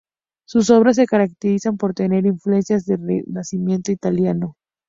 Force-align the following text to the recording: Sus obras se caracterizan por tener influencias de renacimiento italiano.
Sus 0.47 0.71
obras 0.71 0.95
se 0.95 1.05
caracterizan 1.05 1.77
por 1.77 1.93
tener 1.93 2.25
influencias 2.25 2.85
de 2.87 2.97
renacimiento 2.97 3.91
italiano. 3.91 4.55